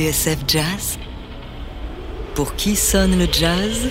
TSF 0.00 0.38
Jazz 0.48 0.98
Pour 2.34 2.54
qui 2.54 2.74
sonne 2.74 3.18
le 3.18 3.26
jazz? 3.30 3.90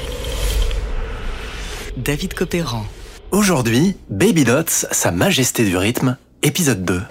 David 1.97 2.33
Copéran. 2.33 2.83
Aujourd'hui, 3.29 3.95
Baby 4.09 4.43
Dots, 4.43 4.87
Sa 4.89 5.11
Majesté 5.11 5.65
du 5.65 5.77
rythme, 5.77 6.17
épisode 6.41 6.83
2. 6.83 7.01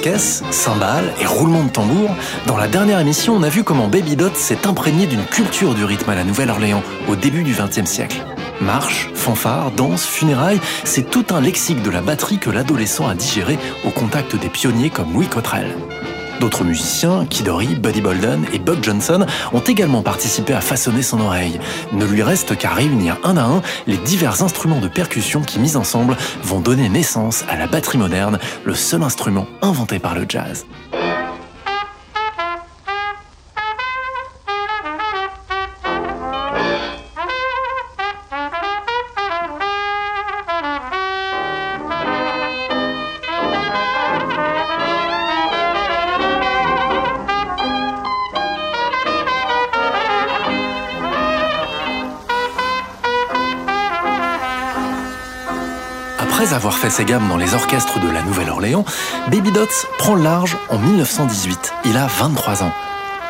Caisse, 0.00 0.42
cymbales 0.50 1.12
et 1.20 1.26
roulement 1.26 1.62
de 1.62 1.68
tambour, 1.68 2.10
dans 2.46 2.56
la 2.56 2.68
dernière 2.68 3.00
émission, 3.00 3.34
on 3.34 3.42
a 3.42 3.48
vu 3.50 3.64
comment 3.64 3.88
Baby 3.88 4.16
Dots 4.16 4.34
s'est 4.34 4.66
imprégné 4.66 5.06
d'une 5.06 5.24
culture 5.24 5.74
du 5.74 5.84
rythme 5.84 6.08
à 6.08 6.14
la 6.14 6.24
Nouvelle-Orléans 6.24 6.82
au 7.08 7.16
début 7.16 7.42
du 7.42 7.52
XXe 7.52 7.84
siècle. 7.84 8.24
Marche, 8.62 9.10
fanfare, 9.14 9.70
danse, 9.72 10.06
funérailles, 10.06 10.60
c'est 10.84 11.10
tout 11.10 11.26
un 11.30 11.40
lexique 11.40 11.82
de 11.82 11.90
la 11.90 12.00
batterie 12.00 12.38
que 12.38 12.50
l'adolescent 12.50 13.08
a 13.08 13.14
digéré 13.14 13.58
au 13.84 13.90
contact 13.90 14.36
des 14.36 14.48
pionniers 14.48 14.90
comme 14.90 15.12
Louis 15.12 15.28
Cottrell. 15.28 15.74
D'autres 16.40 16.64
musiciens, 16.64 17.26
Kidori, 17.26 17.66
Buddy 17.74 18.00
Bolden 18.00 18.46
et 18.54 18.58
Buck 18.58 18.82
Johnson, 18.82 19.26
ont 19.52 19.60
également 19.60 20.00
participé 20.00 20.54
à 20.54 20.62
façonner 20.62 21.02
son 21.02 21.20
oreille. 21.20 21.60
Ne 21.92 22.06
lui 22.06 22.22
reste 22.22 22.56
qu'à 22.56 22.70
réunir 22.70 23.18
un 23.24 23.36
à 23.36 23.42
un 23.42 23.60
les 23.86 23.98
divers 23.98 24.42
instruments 24.42 24.80
de 24.80 24.88
percussion 24.88 25.42
qui, 25.42 25.58
mis 25.58 25.76
ensemble, 25.76 26.16
vont 26.42 26.60
donner 26.60 26.88
naissance 26.88 27.44
à 27.50 27.58
la 27.58 27.66
batterie 27.66 27.98
moderne, 27.98 28.38
le 28.64 28.74
seul 28.74 29.02
instrument 29.02 29.46
inventé 29.60 29.98
par 29.98 30.14
le 30.14 30.24
jazz. 30.26 30.64
Ses 56.90 57.04
gammes 57.04 57.28
dans 57.28 57.36
les 57.36 57.54
orchestres 57.54 58.00
de 58.00 58.10
la 58.10 58.20
Nouvelle-Orléans, 58.22 58.84
Baby 59.30 59.52
Dots 59.52 59.86
prend 59.98 60.16
le 60.16 60.24
large 60.24 60.56
en 60.70 60.78
1918. 60.78 61.72
Il 61.84 61.96
a 61.96 62.08
23 62.08 62.64
ans. 62.64 62.72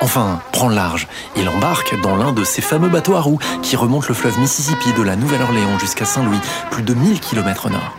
Enfin, 0.00 0.40
prend 0.50 0.68
le 0.68 0.74
large. 0.74 1.06
Il 1.36 1.46
embarque 1.46 2.00
dans 2.00 2.16
l'un 2.16 2.32
de 2.32 2.42
ces 2.42 2.62
fameux 2.62 2.88
bateaux 2.88 3.16
à 3.16 3.20
roues 3.20 3.38
qui 3.60 3.76
remontent 3.76 4.06
le 4.08 4.14
fleuve 4.14 4.38
Mississippi 4.40 4.94
de 4.94 5.02
la 5.02 5.14
Nouvelle-Orléans 5.14 5.78
jusqu'à 5.78 6.06
Saint-Louis, 6.06 6.40
plus 6.70 6.82
de 6.82 6.94
1000 6.94 7.20
km 7.20 7.66
au 7.66 7.68
nord. 7.68 7.98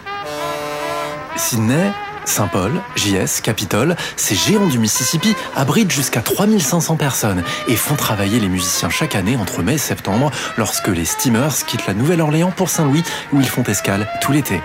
Sydney, 1.36 1.92
Saint-Paul, 2.26 2.72
JS, 2.96 3.42
Capitole, 3.44 3.96
ces 4.16 4.34
géants 4.34 4.68
du 4.68 4.80
Mississippi 4.80 5.36
abritent 5.56 5.92
jusqu'à 5.92 6.22
3500 6.22 6.96
personnes 6.96 7.44
et 7.68 7.76
font 7.76 7.96
travailler 7.96 8.40
les 8.40 8.50
musiciens 8.50 8.90
chaque 8.90 9.16
année 9.16 9.38
entre 9.38 9.62
mai 9.62 9.76
et 9.76 9.78
septembre 9.78 10.32
lorsque 10.58 10.88
les 10.88 11.06
steamers 11.06 11.54
quittent 11.68 11.86
la 11.86 11.94
Nouvelle-Orléans 11.94 12.52
pour 12.52 12.70
Saint-Louis 12.70 13.04
où 13.32 13.40
ils 13.40 13.48
font 13.48 13.64
escale 13.64 14.08
tout 14.22 14.32
l'été. 14.32 14.60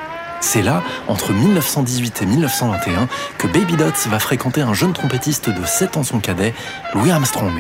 C'est 0.47 0.63
là, 0.63 0.85
entre 1.09 1.33
1918 1.33 2.23
et 2.23 2.27
1921, 2.27 3.09
que 3.37 3.49
Baby 3.49 3.77
Dots 3.77 4.09
va 4.09 4.21
fréquenter 4.21 4.61
un 4.61 4.75
jeune 4.75 4.93
trompettiste 4.93 5.51
de 5.51 5.67
7 5.67 5.97
ans 5.97 6.05
son 6.05 6.21
cadet, 6.21 6.55
Louis 6.95 7.11
Armstrong. 7.11 7.53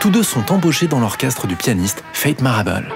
Tous 0.00 0.10
deux 0.10 0.22
sont 0.22 0.52
embauchés 0.52 0.86
dans 0.86 1.00
l'orchestre 1.00 1.46
du 1.46 1.56
pianiste 1.56 2.04
Fate 2.12 2.42
Marable. 2.42 2.92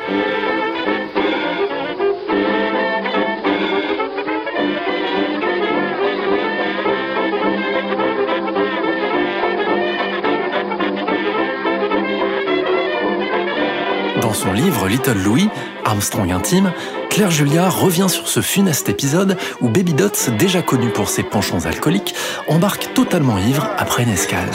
Dans 14.20 14.34
son 14.34 14.52
livre 14.52 14.86
Little 14.86 15.14
Louis, 15.14 15.48
Armstrong 15.86 16.30
intime, 16.30 16.72
Claire 17.14 17.30
Julia 17.30 17.68
revient 17.68 18.08
sur 18.08 18.26
ce 18.26 18.40
funeste 18.40 18.88
épisode 18.88 19.36
où 19.60 19.68
Baby 19.68 19.94
Dots, 19.94 20.32
déjà 20.36 20.62
connu 20.62 20.90
pour 20.90 21.08
ses 21.08 21.22
penchants 21.22 21.64
alcooliques, 21.64 22.12
embarque 22.48 22.92
totalement 22.92 23.38
ivre 23.38 23.70
après 23.78 24.02
une 24.02 24.08
escale. 24.08 24.50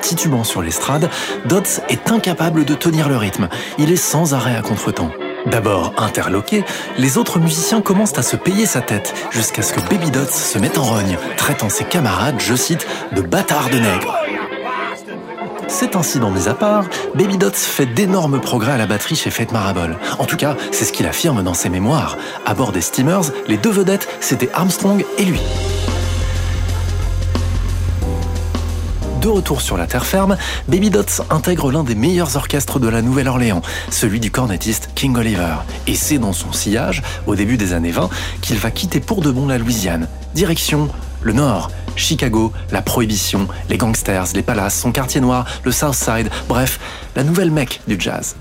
Titubant 0.00 0.42
sur 0.42 0.62
l'estrade, 0.62 1.08
Dots 1.44 1.80
est 1.88 2.10
incapable 2.10 2.64
de 2.64 2.74
tenir 2.74 3.08
le 3.08 3.16
rythme. 3.16 3.48
Il 3.78 3.92
est 3.92 3.94
sans 3.94 4.34
arrêt 4.34 4.56
à 4.56 4.62
contretemps. 4.62 5.12
D'abord 5.46 5.94
interloqué, 5.96 6.64
les 6.98 7.18
autres 7.18 7.38
musiciens 7.38 7.80
commencent 7.80 8.18
à 8.18 8.22
se 8.22 8.34
payer 8.34 8.66
sa 8.66 8.80
tête 8.80 9.14
jusqu'à 9.30 9.62
ce 9.62 9.72
que 9.72 9.80
Baby 9.88 10.10
Dots 10.10 10.26
se 10.26 10.58
mette 10.58 10.78
en 10.78 10.82
rogne, 10.82 11.18
traitant 11.36 11.68
ses 11.68 11.84
camarades, 11.84 12.40
je 12.40 12.56
cite, 12.56 12.84
de 13.12 13.20
bâtards 13.20 13.70
de 13.70 13.78
nègres. 13.78 14.21
Cet 15.72 15.96
incident 15.96 16.30
mis 16.30 16.48
à 16.48 16.54
part, 16.54 16.84
Baby 17.14 17.38
Dots 17.38 17.50
fait 17.52 17.86
d'énormes 17.86 18.38
progrès 18.40 18.72
à 18.72 18.76
la 18.76 18.86
batterie 18.86 19.16
chez 19.16 19.30
Fate 19.30 19.52
Marable. 19.52 19.96
En 20.18 20.26
tout 20.26 20.36
cas, 20.36 20.54
c'est 20.70 20.84
ce 20.84 20.92
qu'il 20.92 21.06
affirme 21.06 21.42
dans 21.42 21.54
ses 21.54 21.70
mémoires. 21.70 22.18
À 22.44 22.52
bord 22.52 22.72
des 22.72 22.82
steamers, 22.82 23.32
les 23.48 23.56
deux 23.56 23.70
vedettes, 23.70 24.06
c'était 24.20 24.50
Armstrong 24.52 25.02
et 25.16 25.24
lui. 25.24 25.40
De 29.22 29.28
retour 29.28 29.62
sur 29.62 29.78
la 29.78 29.86
terre 29.86 30.04
ferme, 30.04 30.36
Baby 30.68 30.90
Dots 30.90 31.24
intègre 31.30 31.72
l'un 31.72 31.84
des 31.84 31.94
meilleurs 31.94 32.36
orchestres 32.36 32.78
de 32.78 32.88
la 32.88 33.00
Nouvelle-Orléans, 33.00 33.62
celui 33.88 34.20
du 34.20 34.30
cornettiste 34.30 34.90
King 34.94 35.16
Oliver. 35.16 35.54
Et 35.86 35.94
c'est 35.94 36.18
dans 36.18 36.34
son 36.34 36.52
sillage, 36.52 37.02
au 37.26 37.34
début 37.34 37.56
des 37.56 37.72
années 37.72 37.92
20, 37.92 38.10
qu'il 38.42 38.58
va 38.58 38.70
quitter 38.70 39.00
pour 39.00 39.22
de 39.22 39.30
bon 39.30 39.46
la 39.46 39.56
Louisiane. 39.56 40.06
Direction 40.34 40.90
le 41.22 41.32
Nord, 41.32 41.70
Chicago, 41.96 42.52
la 42.70 42.82
prohibition, 42.82 43.48
les 43.68 43.76
gangsters, 43.76 44.26
les 44.34 44.42
palaces, 44.42 44.78
son 44.80 44.92
quartier 44.92 45.20
noir, 45.20 45.46
le 45.64 45.72
South 45.72 45.94
Side, 45.94 46.30
bref, 46.48 46.78
la 47.16 47.24
nouvelle 47.24 47.50
mecque 47.50 47.80
du 47.86 47.96
jazz. 47.98 48.36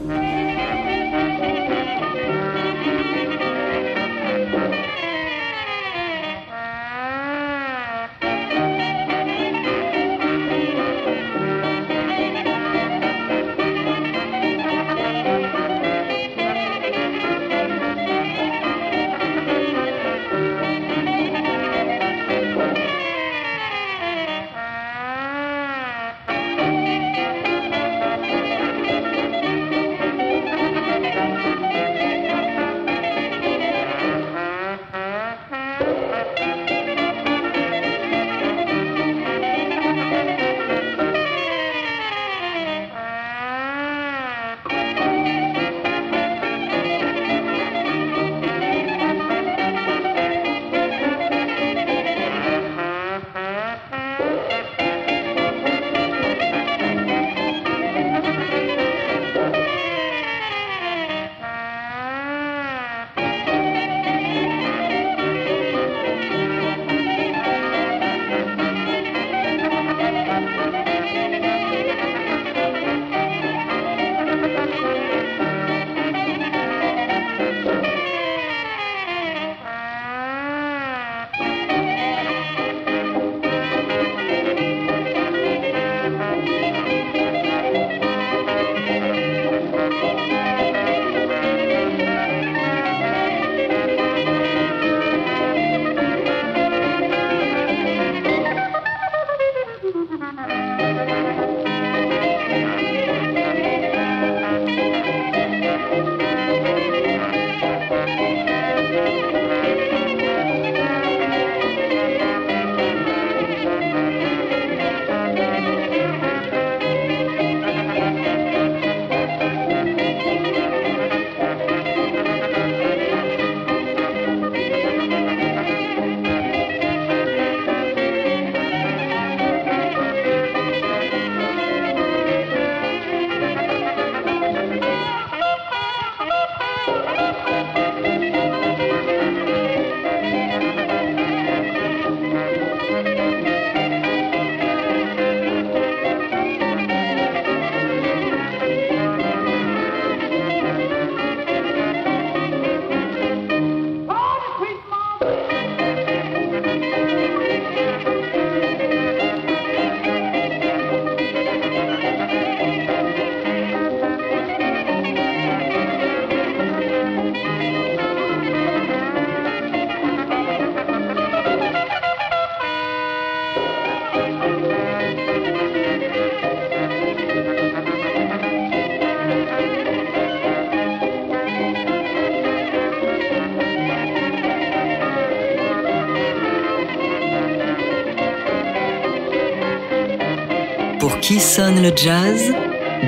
Qui 191.31 191.39
sonne 191.39 191.81
le 191.81 191.93
jazz 191.95 192.51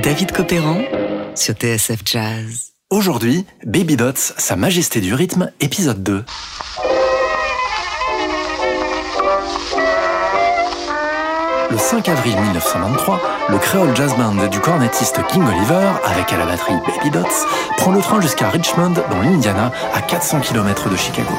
David 0.01 0.31
Copéran 0.31 0.77
sur 1.35 1.55
TSF 1.55 1.99
Jazz. 2.05 2.71
Aujourd'hui, 2.89 3.45
Baby 3.65 3.97
Dots, 3.97 4.13
Sa 4.15 4.55
Majesté 4.55 5.01
du 5.01 5.13
rythme, 5.13 5.51
épisode 5.59 6.01
2. 6.01 6.23
Le 11.69 11.77
5 11.77 12.07
avril 12.07 12.39
1923, 12.39 13.21
le 13.49 13.57
Creole 13.57 13.93
Jazz 13.93 14.15
Band 14.15 14.47
du 14.47 14.61
cornettiste 14.61 15.19
King 15.27 15.43
Oliver, 15.45 15.91
avec 16.05 16.31
à 16.31 16.37
la 16.37 16.45
batterie 16.45 16.75
Baby 16.87 17.11
Dots, 17.11 17.45
prend 17.75 17.91
le 17.91 17.99
train 17.99 18.21
jusqu'à 18.21 18.47
Richmond, 18.47 18.93
dans 19.11 19.21
l'Indiana, 19.21 19.73
à 19.93 20.01
400 20.01 20.39
km 20.39 20.89
de 20.89 20.95
Chicago. 20.95 21.33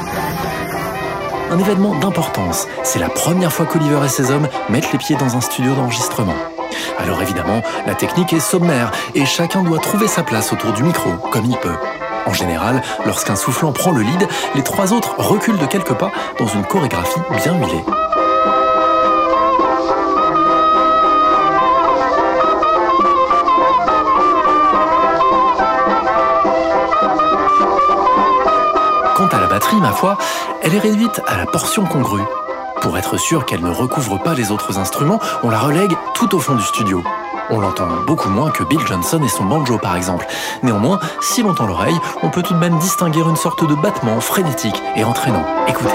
Un 1.49 1.57
événement 1.57 1.95
d'importance, 1.95 2.67
c'est 2.83 2.99
la 2.99 3.09
première 3.09 3.51
fois 3.51 3.65
qu'Oliver 3.65 4.05
et 4.05 4.09
ses 4.09 4.29
hommes 4.29 4.47
mettent 4.69 4.91
les 4.91 4.99
pieds 4.99 5.15
dans 5.15 5.35
un 5.35 5.41
studio 5.41 5.73
d'enregistrement. 5.73 6.35
Alors 6.99 7.21
évidemment, 7.21 7.61
la 7.85 7.95
technique 7.95 8.33
est 8.33 8.39
sommaire 8.39 8.91
et 9.13 9.25
chacun 9.25 9.63
doit 9.63 9.79
trouver 9.79 10.07
sa 10.07 10.23
place 10.23 10.53
autour 10.53 10.73
du 10.73 10.83
micro, 10.83 11.11
comme 11.31 11.45
il 11.45 11.57
peut. 11.57 11.75
En 12.25 12.33
général, 12.33 12.81
lorsqu'un 13.05 13.35
soufflant 13.35 13.71
prend 13.71 13.91
le 13.91 14.01
lead, 14.01 14.27
les 14.55 14.63
trois 14.63 14.93
autres 14.93 15.15
reculent 15.17 15.59
de 15.59 15.65
quelques 15.65 15.93
pas 15.93 16.11
dans 16.39 16.47
une 16.47 16.65
chorégraphie 16.65 17.19
bien 17.43 17.53
huilée. 17.55 17.83
Quant 29.15 29.27
à 29.27 29.39
la 29.39 29.47
batterie, 29.47 29.77
ma 29.77 29.91
foi, 29.91 30.17
elle 30.61 30.75
est 30.75 30.79
réduite 30.79 31.21
à 31.27 31.37
la 31.37 31.45
portion 31.45 31.85
congrue. 31.85 32.25
Pour 32.85 32.99
être 32.99 33.17
sûr 33.17 33.47
qu'elle 33.47 33.63
ne 33.63 33.71
recouvre 33.71 34.21
pas 34.21 34.35
les 34.35 34.51
autres 34.51 34.77
instruments, 34.77 35.19
on 35.41 35.49
la 35.49 35.57
relègue 35.57 35.97
tout 36.13 36.35
au 36.35 36.39
fond 36.39 36.53
du 36.53 36.61
studio. 36.61 37.03
On 37.49 37.59
l'entend 37.59 37.87
beaucoup 38.05 38.29
moins 38.29 38.51
que 38.51 38.63
Bill 38.63 38.79
Johnson 38.85 39.19
et 39.23 39.27
son 39.27 39.43
banjo 39.43 39.79
par 39.79 39.95
exemple. 39.95 40.27
Néanmoins, 40.61 40.99
si 41.19 41.41
l'on 41.41 41.55
tend 41.55 41.65
l'oreille, 41.65 41.97
on 42.21 42.29
peut 42.29 42.43
tout 42.43 42.53
de 42.53 42.59
même 42.59 42.77
distinguer 42.77 43.21
une 43.21 43.37
sorte 43.37 43.67
de 43.67 43.73
battement 43.73 44.21
frénétique 44.21 44.79
et 44.95 45.03
entraînant. 45.03 45.43
Écoutez. 45.67 45.89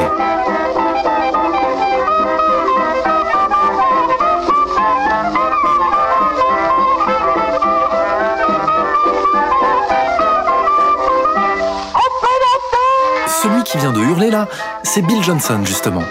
Celui 13.28 13.62
qui 13.62 13.78
vient 13.78 13.92
de 13.92 14.00
hurler 14.00 14.32
là, 14.32 14.48
c'est 14.82 15.02
Bill 15.02 15.22
Johnson 15.22 15.60
justement. 15.64 16.02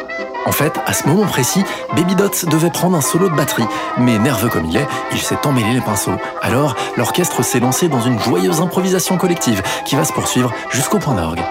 En 0.49 0.51
fait, 0.51 0.73
à 0.87 0.93
ce 0.93 1.07
moment 1.07 1.27
précis, 1.27 1.63
Baby 1.95 2.15
Dots 2.15 2.49
devait 2.49 2.71
prendre 2.71 2.97
un 2.97 3.01
solo 3.01 3.29
de 3.29 3.35
batterie, 3.35 3.67
mais 3.99 4.17
nerveux 4.17 4.49
comme 4.49 4.65
il 4.65 4.77
est, 4.77 4.87
il 5.11 5.19
s'est 5.19 5.37
emmêlé 5.45 5.73
les 5.73 5.79
pinceaux. 5.79 6.15
Alors, 6.41 6.75
l'orchestre 6.97 7.43
s'est 7.43 7.59
lancé 7.59 7.87
dans 7.87 8.01
une 8.01 8.19
joyeuse 8.19 8.59
improvisation 8.59 9.17
collective 9.17 9.61
qui 9.85 9.95
va 9.95 10.05
se 10.05 10.11
poursuivre 10.11 10.51
jusqu'au 10.71 10.97
point 10.97 11.13
d'orgue. 11.13 11.43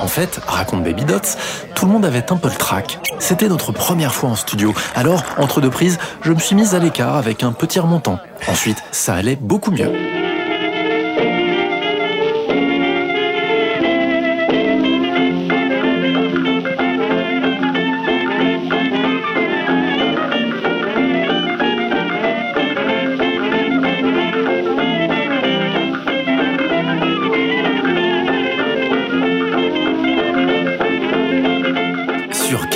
En 0.00 0.08
fait, 0.08 0.40
raconte 0.48 0.82
Baby 0.82 1.04
Dots, 1.04 1.38
tout 1.76 1.86
le 1.86 1.92
monde 1.92 2.04
avait 2.04 2.32
un 2.32 2.36
peu 2.36 2.48
le 2.48 2.56
trac. 2.56 2.98
C'était 3.20 3.48
notre 3.48 3.70
première 3.70 4.12
fois 4.12 4.30
en 4.30 4.36
studio, 4.36 4.74
alors, 4.96 5.22
entre 5.38 5.60
deux 5.60 5.70
prises, 5.70 6.00
je 6.22 6.32
me 6.32 6.40
suis 6.40 6.56
mise 6.56 6.74
à 6.74 6.80
l'écart 6.80 7.14
avec 7.14 7.44
un 7.44 7.52
petit 7.52 7.78
remontant. 7.78 8.18
Ensuite, 8.48 8.82
ça 8.90 9.14
allait 9.14 9.36
beaucoup 9.36 9.70
mieux. 9.70 10.23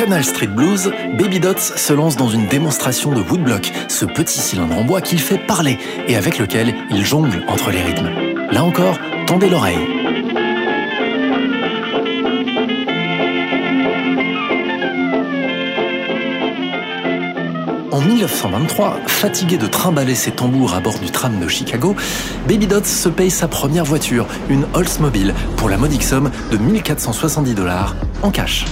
Canal 0.09 0.25
Street 0.25 0.47
Blues, 0.47 0.91
Baby 1.19 1.39
Dots 1.39 1.59
se 1.59 1.93
lance 1.93 2.17
dans 2.17 2.31
une 2.31 2.47
démonstration 2.47 3.13
de 3.13 3.21
woodblock, 3.21 3.71
ce 3.89 4.07
petit 4.07 4.39
cylindre 4.39 4.79
en 4.79 4.83
bois 4.83 5.03
qu'il 5.03 5.21
fait 5.21 5.37
parler 5.37 5.77
et 6.07 6.17
avec 6.17 6.39
lequel 6.39 6.75
il 6.91 7.05
jongle 7.05 7.45
entre 7.47 7.71
les 7.71 7.83
rythmes. 7.83 8.09
Là 8.51 8.65
encore, 8.65 8.99
tendez 9.27 9.51
l'oreille. 9.51 9.77
En 17.93 18.01
1923, 18.01 19.01
fatigué 19.09 19.59
de 19.59 19.67
trimballer 19.67 20.15
ses 20.15 20.31
tambours 20.31 20.73
à 20.73 20.81
bord 20.81 20.99
du 20.99 21.11
tram 21.11 21.39
de 21.39 21.49
Chicago, 21.49 21.95
Baby 22.49 22.67
Dots 22.67 22.85
se 22.85 23.11
paye 23.11 23.31
sa 23.31 23.47
première 23.47 23.85
voiture, 23.85 24.27
une 24.49 24.65
Oldsmobile, 24.73 25.35
pour 25.59 25.69
la 25.69 25.77
modique 25.77 26.03
somme 26.03 26.31
de 26.51 26.57
1470 26.57 27.55
dollars 27.55 27.95
en 28.23 28.31
cash. 28.31 28.65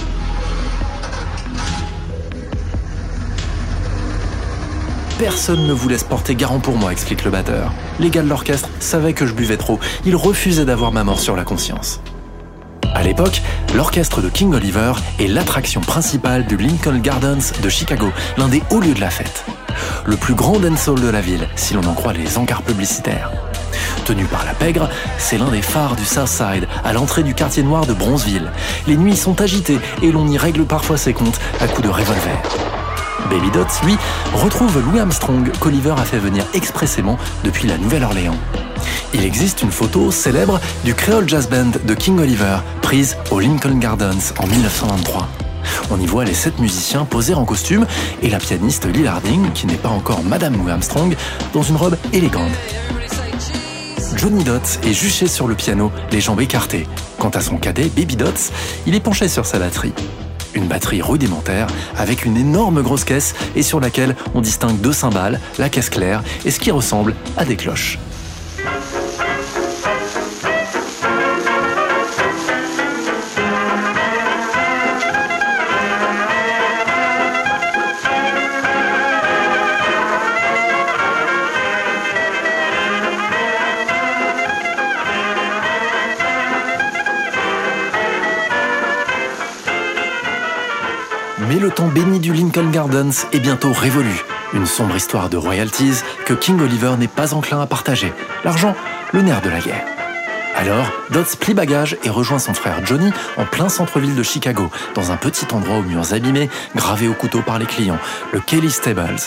Personne 5.19 5.65
ne 5.65 5.73
voulait 5.73 5.97
se 5.97 6.05
porter 6.05 6.35
garant 6.35 6.59
pour 6.59 6.77
moi, 6.77 6.91
explique 6.91 7.23
le 7.23 7.31
batteur. 7.31 7.73
Les 7.99 8.11
gars 8.11 8.21
de 8.21 8.29
l'orchestre 8.29 8.69
savaient 8.79 9.13
que 9.13 9.25
je 9.25 9.33
buvais 9.33 9.57
trop. 9.57 9.79
Ils 10.05 10.15
refusaient 10.15 10.63
d'avoir 10.63 10.91
ma 10.91 11.03
mort 11.03 11.19
sur 11.19 11.35
la 11.35 11.43
conscience. 11.43 12.01
À 12.93 13.01
l'époque, 13.01 13.41
l'orchestre 13.75 14.21
de 14.21 14.29
King 14.29 14.53
Oliver 14.53 14.93
est 15.19 15.25
l'attraction 15.25 15.81
principale 15.81 16.45
du 16.45 16.55
Lincoln 16.55 16.99
Gardens 16.99 17.51
de 17.63 17.67
Chicago, 17.69 18.11
l'un 18.37 18.47
des 18.47 18.61
hauts 18.69 18.79
lieux 18.79 18.93
de 18.93 19.01
la 19.01 19.09
fête. 19.09 19.43
Le 20.05 20.17
plus 20.17 20.35
grand 20.35 20.59
dancehall 20.59 21.01
de 21.01 21.09
la 21.09 21.21
ville, 21.21 21.47
si 21.55 21.73
l'on 21.73 21.83
en 21.85 21.93
croit 21.93 22.13
les 22.13 22.37
encarts 22.37 22.61
publicitaires. 22.61 23.31
Tenu 24.05 24.25
par 24.25 24.45
la 24.45 24.53
pègre, 24.53 24.87
c'est 25.17 25.39
l'un 25.39 25.49
des 25.49 25.63
phares 25.63 25.95
du 25.95 26.05
Southside, 26.05 26.67
à 26.83 26.93
l'entrée 26.93 27.23
du 27.23 27.33
quartier 27.33 27.63
noir 27.63 27.87
de 27.87 27.93
Bronzeville. 27.93 28.51
Les 28.85 28.95
nuits 28.95 29.17
sont 29.17 29.41
agitées 29.41 29.79
et 30.03 30.11
l'on 30.11 30.27
y 30.27 30.37
règle 30.37 30.65
parfois 30.65 30.97
ses 30.97 31.13
comptes 31.13 31.39
à 31.59 31.67
coups 31.67 31.87
de 31.87 31.91
revolver. 31.91 32.39
Baby 33.29 33.51
Dots, 33.51 33.85
lui, 33.85 33.97
retrouve 34.33 34.81
Louis 34.85 34.99
Armstrong 34.99 35.51
qu'Oliver 35.59 35.95
a 35.97 36.03
fait 36.03 36.19
venir 36.19 36.45
expressément 36.53 37.17
depuis 37.43 37.67
la 37.67 37.77
Nouvelle-Orléans. 37.77 38.37
Il 39.13 39.23
existe 39.23 39.61
une 39.61 39.71
photo 39.71 40.11
célèbre 40.11 40.59
du 40.83 40.93
Creole 40.93 41.27
Jazz 41.27 41.49
Band 41.49 41.71
de 41.83 41.93
King 41.93 42.19
Oliver, 42.19 42.57
prise 42.81 43.17
au 43.31 43.39
Lincoln 43.39 43.77
Gardens 43.79 44.33
en 44.39 44.47
1923. 44.47 45.27
On 45.91 45.99
y 45.99 46.05
voit 46.05 46.25
les 46.25 46.33
sept 46.33 46.59
musiciens 46.59 47.05
poser 47.05 47.33
en 47.33 47.45
costume 47.45 47.85
et 48.21 48.29
la 48.29 48.39
pianiste 48.39 48.85
Lil 48.85 49.07
Harding, 49.07 49.51
qui 49.51 49.67
n'est 49.67 49.75
pas 49.75 49.89
encore 49.89 50.23
Madame 50.23 50.57
Louis 50.57 50.71
Armstrong, 50.71 51.15
dans 51.53 51.63
une 51.63 51.75
robe 51.75 51.97
élégante. 52.13 52.51
Johnny 54.15 54.43
Dots 54.43 54.79
est 54.83 54.93
juché 54.93 55.27
sur 55.27 55.47
le 55.47 55.55
piano, 55.55 55.91
les 56.11 56.21
jambes 56.21 56.41
écartées. 56.41 56.87
Quant 57.19 57.29
à 57.29 57.41
son 57.41 57.57
cadet, 57.57 57.89
Baby 57.95 58.15
Dots, 58.15 58.51
il 58.85 58.95
est 58.95 58.99
penché 58.99 59.27
sur 59.27 59.45
sa 59.45 59.59
batterie. 59.59 59.93
Une 60.53 60.67
batterie 60.67 61.01
rudimentaire 61.01 61.67
avec 61.97 62.25
une 62.25 62.37
énorme 62.37 62.81
grosse 62.81 63.03
caisse 63.03 63.35
et 63.55 63.63
sur 63.63 63.79
laquelle 63.79 64.15
on 64.33 64.41
distingue 64.41 64.79
deux 64.81 64.93
cymbales, 64.93 65.39
la 65.57 65.69
caisse 65.69 65.89
claire 65.89 66.23
et 66.45 66.51
ce 66.51 66.59
qui 66.59 66.71
ressemble 66.71 67.15
à 67.37 67.45
des 67.45 67.55
cloches. 67.55 67.99
Béni 91.97 92.19
du 92.19 92.31
Lincoln 92.31 92.69
Gardens 92.69 93.25
est 93.33 93.39
bientôt 93.39 93.73
révolu. 93.73 94.23
Une 94.53 94.67
sombre 94.67 94.95
histoire 94.95 95.29
de 95.29 95.37
royalties 95.37 96.03
que 96.27 96.35
King 96.35 96.61
Oliver 96.61 96.91
n'est 96.95 97.07
pas 97.07 97.33
enclin 97.33 97.59
à 97.59 97.65
partager. 97.65 98.13
L'argent, 98.45 98.75
le 99.13 99.23
nerf 99.23 99.41
de 99.41 99.49
la 99.49 99.59
guerre. 99.59 99.83
Alors, 100.55 100.91
Dodds 101.09 101.35
plie 101.39 101.55
bagage 101.55 101.97
et 102.03 102.11
rejoint 102.11 102.37
son 102.37 102.53
frère 102.53 102.85
Johnny 102.85 103.11
en 103.37 103.45
plein 103.45 103.67
centre-ville 103.67 104.15
de 104.15 104.21
Chicago, 104.21 104.69
dans 104.93 105.11
un 105.11 105.17
petit 105.17 105.47
endroit 105.51 105.77
aux 105.77 105.81
murs 105.81 106.13
abîmés, 106.13 106.51
gravé 106.75 107.07
au 107.07 107.13
couteau 107.15 107.41
par 107.41 107.57
les 107.57 107.65
clients, 107.65 107.99
le 108.31 108.41
Kelly 108.41 108.69
Stables. 108.69 109.17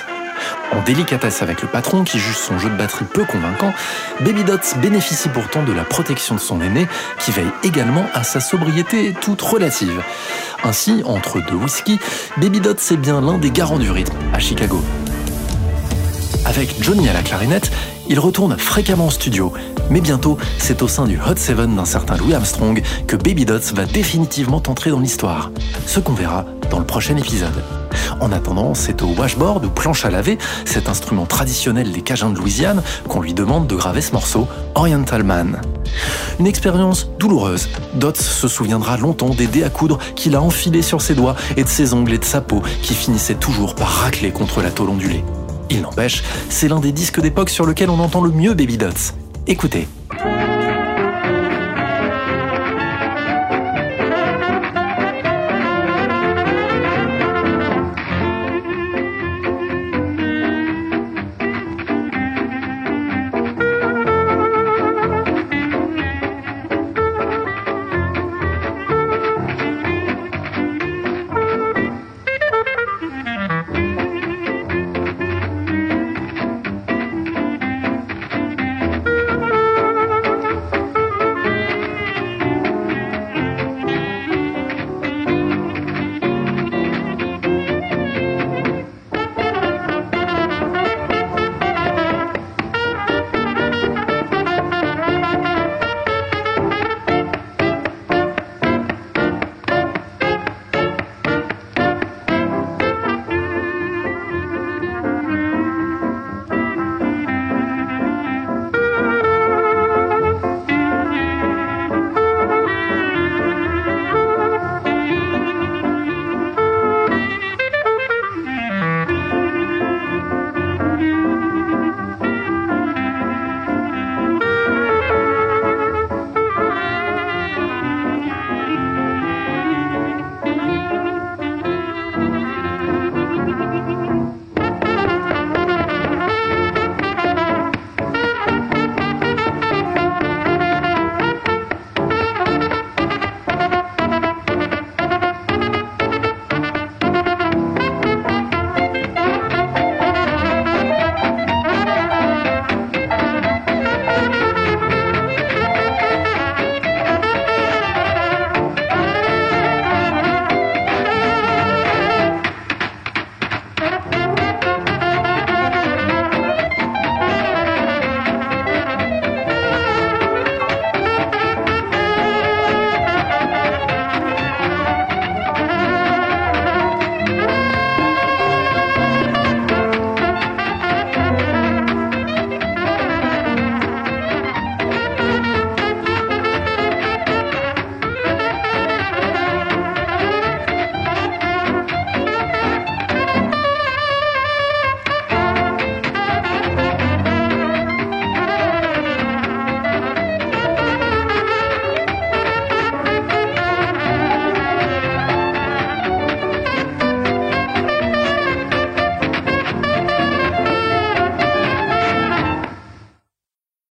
En 0.72 0.82
délicatesse 0.82 1.42
avec 1.42 1.62
le 1.62 1.68
patron 1.68 2.04
qui 2.04 2.18
juge 2.18 2.36
son 2.36 2.58
jeu 2.58 2.70
de 2.70 2.76
batterie 2.76 3.04
peu 3.04 3.24
convaincant, 3.24 3.72
Baby 4.20 4.44
Dots 4.44 4.78
bénéficie 4.80 5.28
pourtant 5.28 5.64
de 5.64 5.72
la 5.72 5.82
protection 5.82 6.36
de 6.36 6.40
son 6.40 6.60
aîné 6.60 6.86
qui 7.18 7.32
veille 7.32 7.50
également 7.64 8.06
à 8.14 8.22
sa 8.22 8.40
sobriété 8.40 9.12
toute 9.20 9.42
relative. 9.42 10.02
Ainsi, 10.62 11.02
entre 11.04 11.40
deux 11.40 11.56
whisky, 11.56 11.98
Baby 12.36 12.60
Dots 12.60 12.74
est 12.90 12.96
bien 12.96 13.20
l'un 13.20 13.38
des 13.38 13.50
garants 13.50 13.78
du 13.78 13.90
rythme 13.90 14.16
à 14.32 14.38
Chicago. 14.38 14.80
Avec 16.44 16.82
Johnny 16.82 17.08
à 17.08 17.12
la 17.12 17.22
clarinette, 17.22 17.70
il 18.08 18.18
retourne 18.18 18.56
fréquemment 18.56 19.06
au 19.06 19.10
studio, 19.10 19.52
mais 19.90 20.00
bientôt, 20.00 20.38
c'est 20.58 20.82
au 20.82 20.88
sein 20.88 21.06
du 21.06 21.18
Hot 21.18 21.36
Seven 21.36 21.76
d'un 21.76 21.84
certain 21.84 22.16
Louis 22.16 22.34
Armstrong 22.34 22.82
que 23.06 23.16
Baby 23.16 23.44
Dots 23.44 23.74
va 23.74 23.86
définitivement 23.86 24.62
entrer 24.66 24.90
dans 24.90 25.00
l'histoire. 25.00 25.50
Ce 25.86 26.00
qu'on 26.00 26.14
verra 26.14 26.46
dans 26.70 26.78
le 26.78 26.86
prochain 26.86 27.16
épisode. 27.16 27.62
En 28.20 28.32
attendant, 28.32 28.74
c'est 28.74 29.02
au 29.02 29.08
washboard 29.08 29.64
ou 29.64 29.70
planche 29.70 30.04
à 30.04 30.10
laver, 30.10 30.38
cet 30.64 30.88
instrument 30.88 31.26
traditionnel 31.26 31.92
des 31.92 32.02
Cajuns 32.02 32.30
de 32.30 32.38
Louisiane, 32.38 32.82
qu'on 33.08 33.20
lui 33.20 33.34
demande 33.34 33.66
de 33.66 33.74
graver 33.74 34.00
ce 34.00 34.12
morceau, 34.12 34.48
Oriental 34.74 35.22
Man. 35.22 35.60
Une 36.38 36.46
expérience 36.46 37.08
douloureuse. 37.18 37.68
Dots 37.94 38.14
se 38.14 38.48
souviendra 38.48 38.96
longtemps 38.96 39.30
des 39.30 39.46
dés 39.46 39.64
à 39.64 39.70
coudre 39.70 39.98
qu'il 40.14 40.34
a 40.34 40.42
enfilés 40.42 40.82
sur 40.82 41.00
ses 41.00 41.14
doigts 41.14 41.36
et 41.56 41.64
de 41.64 41.68
ses 41.68 41.94
ongles 41.94 42.14
et 42.14 42.18
de 42.18 42.24
sa 42.24 42.40
peau 42.40 42.62
qui 42.82 42.94
finissaient 42.94 43.34
toujours 43.34 43.74
par 43.74 43.88
racler 43.88 44.30
contre 44.30 44.62
la 44.62 44.70
tôle 44.70 44.90
ondulée. 44.90 45.24
Il 45.70 45.82
n'empêche, 45.82 46.22
c'est 46.48 46.68
l'un 46.68 46.80
des 46.80 46.92
disques 46.92 47.20
d'époque 47.20 47.50
sur 47.50 47.64
lequel 47.64 47.90
on 47.90 48.00
entend 48.00 48.22
le 48.22 48.30
mieux 48.30 48.54
Baby 48.54 48.76
Dots. 48.76 49.14
Écoutez. 49.46 49.86